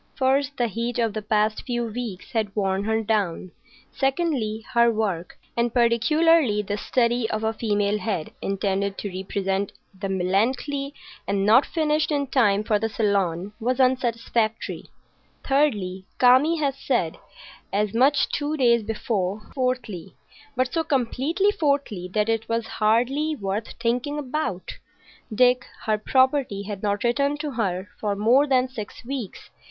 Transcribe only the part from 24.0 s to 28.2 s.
about,—Dick, her property, had not written to her for